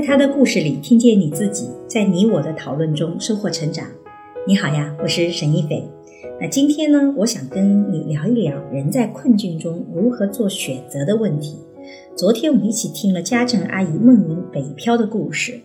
[0.00, 3.86] 在他的故事里听见你自己，在你我的讨论中收获成长。
[4.46, 5.84] 你好呀，我是沈一斐。
[6.40, 11.58] 那今天呢，我想跟你聊一聊人在困境中如何做选择的问题。
[12.16, 15.60] 昨天我们一起听了家政阿姨梦云北漂的故事。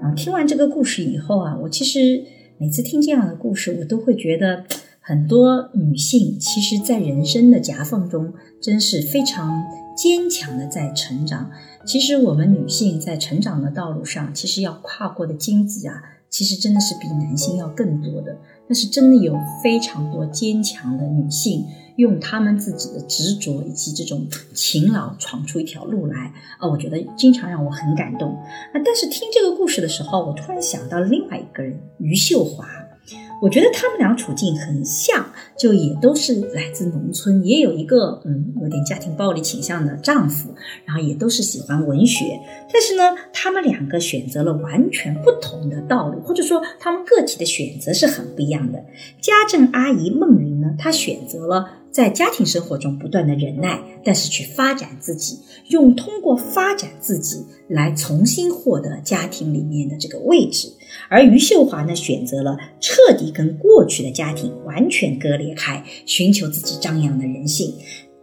[0.00, 2.24] 啊，听完这个故事以后啊，我其实
[2.56, 4.64] 每次听这样的故事，我都会觉得
[4.98, 8.32] 很多女性其实，在人生的夹缝中，
[8.62, 9.62] 真是非常
[9.96, 11.50] 坚强的在成长。
[11.86, 18.36] 其实我们女性在成长的道路上，其实要跨过的荆棘啊，其实真的是比男性要更多的。
[18.66, 21.66] 但是真的有非常多坚强的女性，
[21.96, 26.66] 用她们自己的执着以及这种勤劳，闯出一条路来啊！
[26.66, 28.30] 我觉得经常让我很感动。
[28.32, 32.66] 啊，但是听这个故事的时候，我突然想到另外一个人，余秀华。
[33.42, 35.26] 我觉得他们俩处境很像，
[35.58, 40.54] 就也都是来自农村，也有一个嗯有点家庭暴力倾向的丈夫，
[40.86, 42.40] 然后也都是喜欢文学，
[42.72, 48.82] 但是呢，他们两个选择了完全不同的道路，或者说他们个体的选择是很不一样的。
[49.20, 51.83] 家政阿姨孟云呢，她选择了。
[51.94, 57.36] 在家庭生活中不断的忍耐，但是去发展自己，用通过发展自己
[57.68, 60.66] 来重新获得家庭里面的这个位置。
[61.08, 67.72] 而余秀华呢，选择了彻底跟过去的家庭完全割裂开，寻求自己张扬的人性。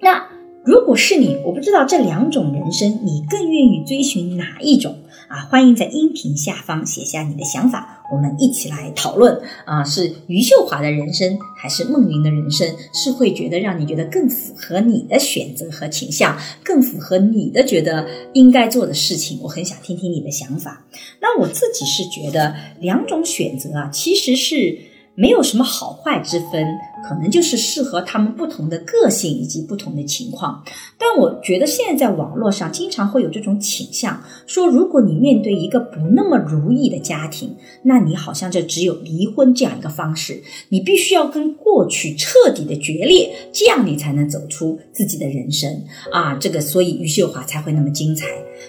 [0.00, 0.28] 那
[0.64, 4.94] 如果是你，我不知道这两种人生，你更愿意追寻哪一种？
[5.28, 9.40] 啊，欢迎在音频下方写下你的想法，我们一起来讨论。
[9.64, 12.68] 啊，是余秀华的人生，还是孟云的人生？
[12.92, 19.40] 是会觉得让你觉得更符合你的选择和倾向，更符合你的觉得应该做的事情？
[19.42, 20.84] 我很想听听你的想法。
[21.20, 24.78] 那我自己是觉得两种选择啊，其实是。
[25.18, 26.62] 没有什么好坏之分，
[27.06, 30.62] 可能就是适合他们不同的个性以及不同的情况。
[30.98, 45.70] 但我觉得现在在网络上经常会有这种倾向，说如果你面对一个不那么如意的家庭，那你好像就只有离婚这样一个方式，你必须要跟过去彻底的决裂，这样你才能走出自己的人生
[46.12, 46.34] 啊！
[46.34, 48.26] 这个所以余秀华才会那么精彩。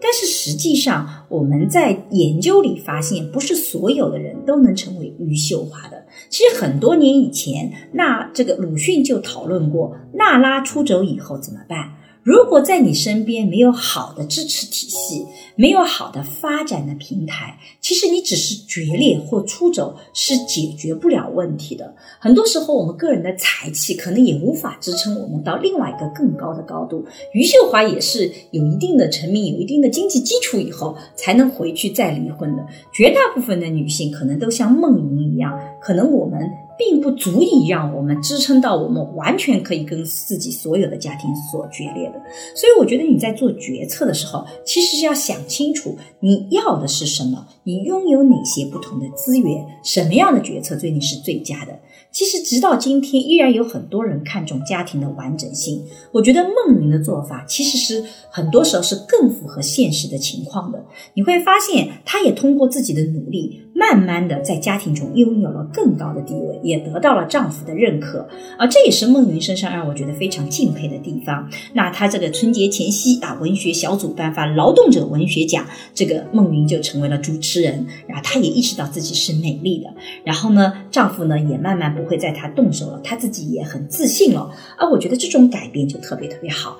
[0.00, 6.04] 但是实际上我们在研究里发现，不是所有的人都能成为余秀华的。
[6.28, 11.94] 其实很多年以前，那这个鲁迅就讨论过，娜拉出走以后怎么办？
[12.24, 15.24] 如果在你身边没有好的支持体系，
[15.56, 21.94] 没有好的发展的平台，其实你只是决裂或出走是解决不了问题的。
[22.20, 27.06] 很多时候，我们个人的才气可能也无法支撑我们到另外一个更高的高度。
[27.32, 32.66] 余秀华也是有一定的成名、有一定的经济基础以后，才能回去再离婚的。
[32.92, 36.67] 绝大部分的女性可能都像孟云一样，可能我们。
[36.78, 42.22] 并不足以让我们支撑到我们完全可以跟自己所有的家庭所决裂的，
[42.54, 51.78] 所以我觉得你在做决策的时候，其实是要想清楚你要的是什么，你拥有哪些不同的资源，什么样的决策对你是最佳的。
[52.10, 55.84] 其实直到今天，依然有很多人看重家庭的完整性。
[56.10, 60.82] 我觉得孟云的做法其实是很多时候是更符合现实的情况的。
[61.12, 63.60] 你会发现，她也通过自己的努力。
[63.78, 68.28] 慢慢的，在家庭中拥有了更高的地位，也得到了丈夫的认可，
[68.58, 71.48] 而这也是孟云身上让我觉得非常敬佩的地方。
[71.74, 86.76] 那她这个春节前夕啊，文学小组颁发劳动者文学奖，这个孟云就成为了主持人，然后她也意识到自己是美丽的，然后呢，丈夫呢也慢慢不会在她动手了，她自己也很自信了，而我觉得这种改变就特别特别好。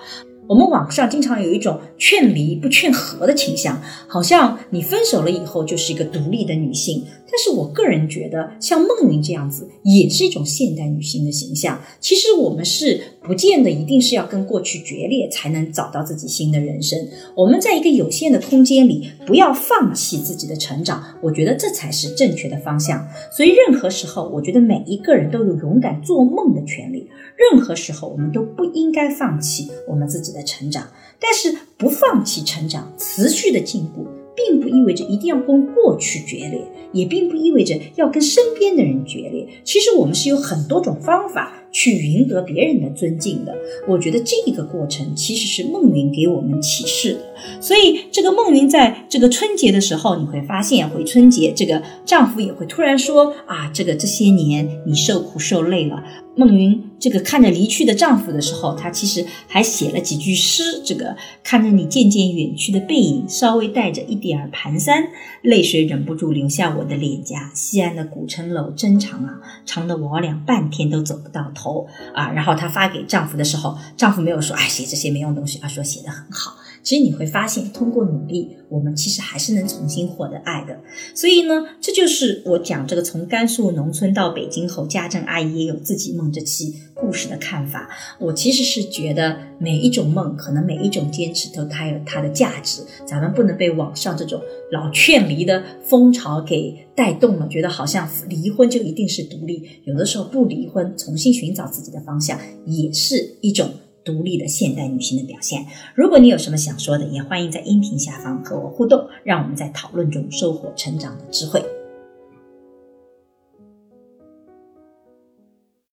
[0.49, 7.05] 我们网上经常有一种劝离不劝和的倾向，好像你分手了以后就是一个独立的女性。
[7.31, 11.79] 但是我个人觉得，像孟云这样子也是一种现代女性的形象。
[12.01, 16.99] 其实我们是不见得一定是要跟过去决裂才能找到自己新的人生。
[17.37, 23.07] 我们在一个有限的空间里，不要放弃自己的成长，我觉得这才是正确的方向。
[23.31, 27.07] 所以任何时候，我觉得每一个人都有勇敢做梦的权利。
[27.53, 30.88] 任何时候，我们都不应该放弃我们自己的成长。
[31.20, 34.06] 但是不放弃成长，持续的进步。
[34.38, 36.61] 并不意味着一定要跟过去决裂，
[36.93, 39.44] 也并不意味着要跟身边的人决裂。
[39.64, 43.55] 其实我们是有很多种方法去赢得别人的尊敬的。
[43.87, 47.20] 我觉得这个过程其实是孟云给我们启示的。
[47.61, 56.03] 所以这个孟云在这个春节的时候，你会发现回春节，这个丈夫也会突然说啊，这个这些年你受苦受累了。
[56.35, 60.62] 孟云这个看着离去的丈夫的时候，她其实还写了几句诗。
[60.85, 65.05] 这个看着你渐渐远去的背影，稍微带着一点儿蹒跚，
[65.43, 67.50] 泪水忍不住流下我的脸颊。
[67.55, 72.31] 西安的古城楼真长啊，长的我俩半天都走不到头啊。
[72.31, 76.55] 然后她发给丈夫的时候，丈夫没有说哎写这些没用东西，而说写的很好。
[76.88, 80.81] 其实你会发现，通过努力，我们其实还是能重新获得爱的。
[81.14, 87.90] 所以呢，这就是我讲这个从甘肃农村到北京后，家政阿姨也有自己梦这期故事的看法。
[88.19, 94.41] 我其实是觉得每一种梦，可能每一种坚持都它有它的价值，咱们不能被网上这种
[94.73, 103.69] 老劝离的风潮给带动了，觉得好像离婚就一定是独立，有的时候不离婚，重新寻找自己的方向，也是一种。
[104.08, 105.66] 独立的现代女性的表现。
[105.94, 111.62] 如果你有什么想说的，也欢迎在音频下方和我互动，让我们在讨论中收获成长的智慧。